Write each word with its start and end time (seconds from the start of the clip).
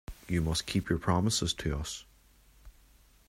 You 0.27 0.41
must 0.41 0.65
keep 0.65 0.89
your 0.89 0.97
promises 0.97 1.53
to 1.53 1.77
us! 1.77 2.05